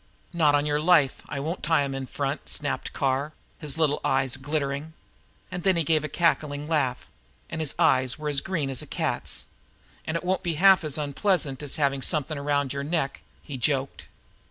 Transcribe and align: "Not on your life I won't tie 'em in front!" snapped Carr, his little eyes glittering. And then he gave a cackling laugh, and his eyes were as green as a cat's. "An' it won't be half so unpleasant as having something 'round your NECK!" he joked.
"Not 0.33 0.55
on 0.55 0.65
your 0.65 0.79
life 0.81 1.21
I 1.29 1.39
won't 1.39 1.61
tie 1.61 1.83
'em 1.83 1.93
in 1.93 2.07
front!" 2.07 2.49
snapped 2.49 2.91
Carr, 2.91 3.33
his 3.59 3.77
little 3.77 4.01
eyes 4.03 4.35
glittering. 4.35 4.93
And 5.51 5.61
then 5.61 5.75
he 5.75 5.83
gave 5.83 6.03
a 6.03 6.09
cackling 6.09 6.67
laugh, 6.67 7.05
and 7.51 7.61
his 7.61 7.75
eyes 7.77 8.17
were 8.17 8.27
as 8.27 8.41
green 8.41 8.71
as 8.71 8.81
a 8.81 8.87
cat's. 8.87 9.45
"An' 10.07 10.15
it 10.15 10.23
won't 10.23 10.41
be 10.41 10.55
half 10.55 10.83
so 10.89 11.03
unpleasant 11.03 11.61
as 11.61 11.75
having 11.75 12.01
something 12.01 12.39
'round 12.39 12.73
your 12.73 12.83
NECK!" 12.83 13.21
he 13.43 13.57
joked. 13.59 14.07